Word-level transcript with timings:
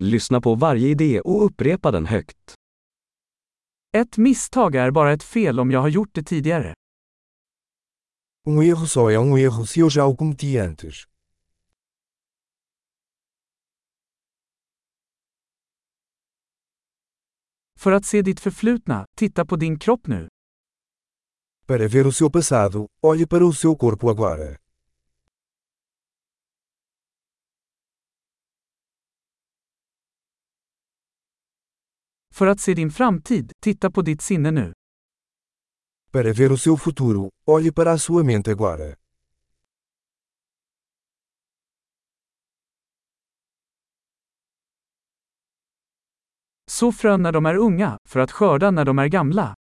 Lyssna 0.00 0.40
på 0.40 0.54
varje 0.54 0.88
idé 0.88 1.20
och 1.20 1.44
upprepa 1.44 1.90
den 1.90 2.06
högt. 2.06 2.54
Ett 3.92 4.16
misstag 4.16 4.74
är 4.74 4.90
bara 4.90 5.12
ett 5.12 5.22
fel 5.22 5.60
om 5.60 5.70
jag 5.70 5.80
har 5.80 5.88
gjort 5.88 6.10
det 6.12 6.22
tidigare. 6.22 6.74
Um 8.46 8.62
erro 8.62 8.86
só 8.86 9.10
é 9.10 9.18
um 9.18 9.36
erro 9.36 9.66
se 9.66 9.80
eu 9.80 9.88
já 9.90 10.06
o 10.06 10.16
cometi 10.16 10.58
antes. 10.58 10.94
För 17.78 17.92
att 17.92 18.04
se 18.04 18.22
ditt 18.22 18.40
förflutna, 18.40 19.06
titta 19.16 19.44
på 19.46 19.56
din 19.56 19.78
kropp 19.78 20.06
nu. 20.06 20.28
Para 21.66 21.88
ver 21.88 22.06
o 22.06 22.12
seu 22.12 22.30
passado, 22.30 22.88
olhe 23.02 23.26
para 23.26 23.46
o 23.46 23.52
seu 23.52 23.76
corpo 23.76 24.10
agora. 24.10 24.56
För 32.38 32.46
att 32.46 32.60
se 32.60 32.74
din 32.74 32.90
framtid, 32.90 33.52
titta 33.60 33.90
på 33.90 34.02
ditt 34.02 34.22
sinne 34.22 34.50
nu. 34.50 34.72
Para 36.12 36.32
ver 36.32 36.52
o 36.52 36.56
seu 36.58 36.76
futuro, 36.76 37.30
olhe 37.46 37.72
para 37.72 37.92
a 37.92 37.98
sua 37.98 38.22
mente 38.22 38.50
agora. 38.50 38.94
Så 46.70 46.92
frön 46.92 47.22
när 47.22 47.32
de 47.32 47.46
är 47.46 47.56
unga, 47.56 47.98
för 48.08 48.20
att 48.20 48.32
skörda 48.32 48.70
när 48.70 48.84
de 48.84 48.98
är 48.98 49.08
gamla. 49.08 49.54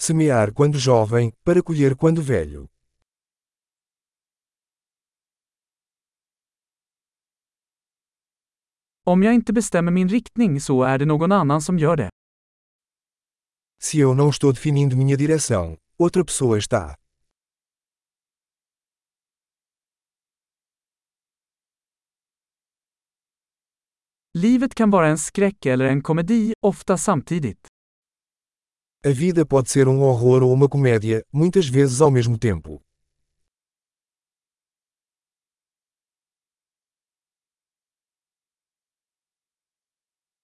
Semear 0.00 0.50
quando 0.50 0.78
jovem, 0.78 1.32
para 1.44 1.62
colher 1.62 1.94
quando 1.94 2.22
velho. 2.22 2.68
Om 9.12 9.22
jag 9.22 9.34
inte 9.34 9.52
bestämmer 9.52 9.92
min 9.92 10.08
riktning 10.08 10.60
så 10.60 10.82
är 10.82 10.98
det 10.98 11.04
någon 11.04 11.32
annan 11.32 11.60
som 11.60 11.78
gör 11.78 11.96
det. 11.96 12.10
Se 13.82 13.98
eu 13.98 14.14
não 14.14 14.30
estou 14.30 14.52
definindo 14.52 14.96
minha 14.96 15.16
direção, 15.16 15.76
outra 15.98 16.24
pessoa 16.24 16.58
está. 16.58 16.94
Livet 24.34 24.74
kan 24.74 24.90
vara 24.90 25.08
en 25.08 25.18
skräck 25.18 25.66
eller 25.66 25.84
en 25.84 26.02
komedi, 26.02 26.52
ofta 26.66 26.96
samtidigt. 26.96 27.66
A 29.06 29.10
vida 29.10 29.46
pode 29.46 29.70
ser 29.70 29.88
um 29.88 29.98
horror 29.98 30.42
ou 30.42 30.52
uma 30.52 30.68
comédia, 30.68 31.22
muitas 31.32 31.68
vezes 31.68 32.00
ao 32.00 32.10
mesmo 32.10 32.38
tempo. 32.38 32.80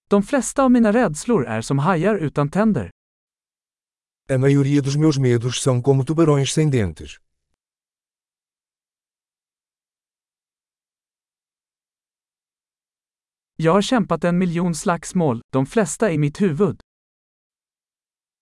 De 0.09 0.23
flesta 0.23 0.63
av 0.63 0.71
mina 0.71 0.91
rädslor 0.91 1.45
är 1.45 1.61
som 1.61 1.79
hajar 1.79 2.15
utan 2.15 2.49
tänder. 2.49 2.91
A 4.29 4.37
maioria 4.37 4.81
dos 4.81 4.95
meus 4.97 5.17
medos 5.17 5.61
são 5.61 5.81
como 5.81 6.03
tubarões 6.03 6.53
sem 6.53 6.69
dentes. 6.69 7.17
Jag 13.55 13.71
har 13.73 13.81
kämpat 13.81 14.23
en 14.23 14.37
miljon 14.37 14.75
slagsmål, 14.75 15.41
de 15.51 15.65
flesta 15.65 16.11
i 16.11 16.17
mitt 16.17 16.41
huvud. 16.41 16.79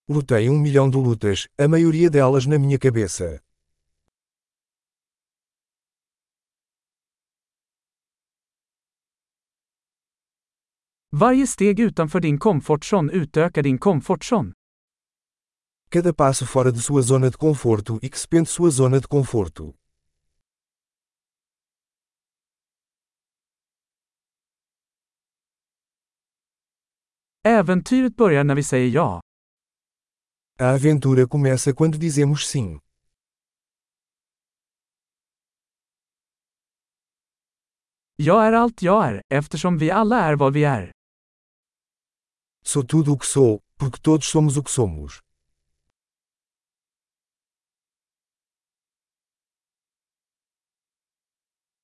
Lutei 0.08 0.50
um 0.50 0.62
milhão 0.62 0.90
de 0.90 0.98
lutas, 0.98 1.48
a 1.58 1.68
maioria 1.68 2.10
delas 2.10 2.46
na 2.46 2.60
minha 2.60 2.80
cabeça. 2.80 3.40
Varje 11.12 11.48
steg 11.48 11.80
utanför 11.80 12.20
din 12.20 12.38
komfortzon 12.40 13.10
utökar 13.10 13.64
din 13.64 13.78
komfortzon. 13.78 14.54
Cada 15.90 16.14
passo 16.14 16.46
fora 16.46 16.72
de 16.72 16.80
sua 16.82 17.02
zona 17.02 17.30
de 17.30 17.38
conforto 17.38 18.00
expande 18.02 18.46
sua 18.50 18.72
zona 18.72 19.00
de 19.00 19.08
conforto. 19.08 19.74
Äventyret 27.44 28.16
börjar 28.16 28.44
när 28.44 28.56
vi 28.56 28.64
säger 28.64 28.90
ja. 28.90 29.22
A 30.60 30.70
aventura 30.74 31.28
começa 31.28 31.74
quando 31.74 31.98
dizemos 31.98 32.48
sim. 32.48 32.80
Jag 38.16 38.46
är 38.48 38.54
allt 38.54 38.82
jag 38.82 39.06
är, 39.08 39.22
eftersom 39.30 39.78
vi 39.78 39.92
alla 39.92 40.20
är 40.20 40.36
vad 40.36 40.54
vi 40.54 40.64
är. 40.64 40.95
Sou 42.68 42.84
tudo 42.84 43.14
o 43.14 43.18
que 43.18 43.28
sou, 43.28 43.62
porque 43.78 44.02
todos 44.02 44.28
somos 44.28 44.58
o 44.58 44.64
que 44.64 44.72
somos. 44.72 45.20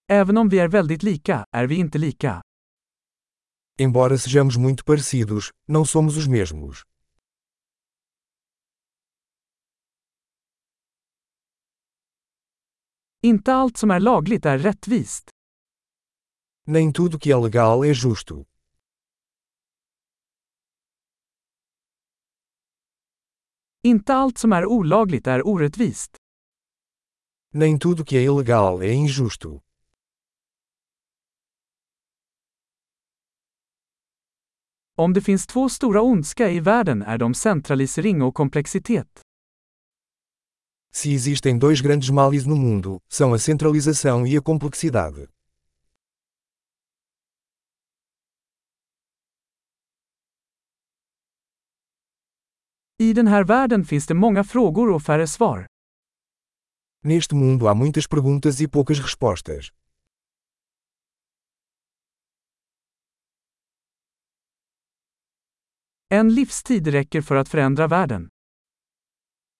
Även 0.09 0.37
om 0.37 0.49
vi 0.49 0.59
är 0.59 0.67
väldigt 0.67 1.03
lika, 1.03 1.45
är 1.51 1.67
vi 1.67 1.75
inte 1.75 1.97
lika. 1.97 2.41
Embora 3.79 4.17
sejamos 4.17 4.57
muito 4.57 4.83
parecidos, 4.85 5.51
não 5.67 5.85
somos 5.85 6.17
os 6.17 6.27
mesmos. 6.27 6.83
Inte 13.23 13.53
allt 13.53 13.77
som 13.77 13.91
är 13.91 13.99
lagligt 13.99 14.45
är 14.45 14.57
rättvist. 14.57 15.29
Nem 16.67 16.93
tudo 16.93 17.19
que 17.19 17.31
é 17.31 17.37
legal 17.37 17.85
é 17.85 17.93
justo. 17.93 18.50
Inte 23.83 24.13
allt 24.13 24.37
som 24.37 24.53
är 24.53 24.65
olagligt 24.65 25.27
är 25.27 25.47
orättvist. 25.47 26.17
Nem 27.53 27.79
tudo 27.79 28.05
que 28.05 28.17
é 28.17 28.23
ilegal 28.23 28.81
é 28.83 28.93
injusto. 28.93 29.61
Om 34.97 35.13
det 35.13 35.21
finns 35.21 35.47
två 35.47 35.69
stora 35.69 36.01
ondska 36.01 36.49
i 36.51 36.59
världen 36.59 37.01
är 37.01 37.17
de 37.17 37.33
centralisering 37.33 38.21
och 38.21 38.35
komplexitet. 38.35 39.21
Se 40.93 41.15
existem 41.15 41.59
dois 41.59 41.81
grandes 41.81 42.09
males 42.09 42.45
no 42.45 42.55
mundo, 42.55 42.99
são 43.09 43.33
a 43.33 43.39
centralização 43.39 44.27
e 44.27 44.37
a 44.37 44.41
complexidade. 44.41 45.27
I 53.01 53.13
den 53.13 53.27
här 53.27 53.43
världen 53.43 53.85
finns 53.85 54.07
det 54.07 54.13
många 54.13 54.43
frågor 54.43 54.91
och 54.91 55.03
färre 55.03 55.27
svar. 55.27 55.67
Neste 57.03 57.35
mundo 57.35 57.65
há 57.65 57.73
muitas 57.73 58.07
perguntas 58.07 58.61
e 58.61 58.67
poucas 58.67 58.97
respostas. 58.99 59.71
En 66.09 66.33
livstid 66.33 66.87
räcker 66.87 67.21
för 67.21 67.35
att 67.35 67.49
förändra 67.49 67.87
världen. 67.87 68.29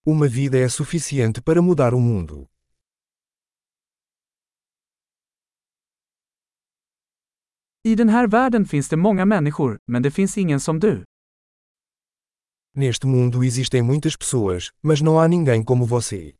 Uma 0.05 0.27
vida 0.27 0.57
é 0.57 0.69
suficiente 0.69 1.41
para 1.41 1.61
mudar 1.61 1.93
o 1.93 1.99
mundo. 1.99 2.47
I 7.83 7.95
den 7.95 8.09
här 8.09 8.27
världen 8.27 8.65
finns 8.65 8.89
det 8.89 8.97
många 8.97 9.25
människor, 9.25 9.79
men 9.87 10.01
det 10.03 10.11
finns 10.11 10.37
ingen 10.37 10.59
som 10.59 10.79
du. 10.79 11.03
Neste 12.73 13.05
mundo 13.05 13.43
existem 13.43 13.81
muitas 13.81 14.15
pessoas, 14.15 14.71
mas 14.81 15.01
não 15.01 15.19
há 15.19 15.27
ninguém 15.27 15.61
como 15.63 15.85
você. 15.85 16.33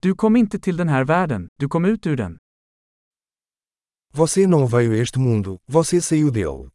Du 0.00 0.14
kom 0.14 0.36
inte 0.36 0.58
till 0.58 0.76
den 0.76 0.88
här 0.88 1.04
världen, 1.04 1.48
du 1.56 1.68
kom 1.68 1.84
ut 1.84 2.06
ur 2.06 2.16
den. 2.16 2.38
Você 4.12 4.46
não 4.46 4.66
veio 4.66 4.92
a 4.92 4.96
este 4.96 5.18
mundo, 5.18 5.58
você 5.66 6.00
saiu 6.00 6.30
dele. 6.30 6.70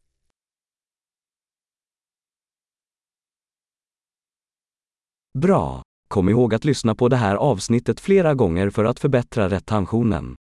Bra! 5.32 5.82
Kom 6.08 6.28
ihåg 6.28 6.54
att 6.54 6.64
lyssna 6.64 6.94
på 6.94 7.08
det 7.08 7.16
här 7.16 7.36
avsnittet 7.36 8.00
flera 8.00 8.34
gånger 8.34 8.70
för 8.70 8.84
att 8.84 9.00
förbättra 9.00 9.48
retentionen. 9.48 10.36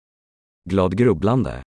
Glad 0.63 0.93
grubblande! 0.93 1.61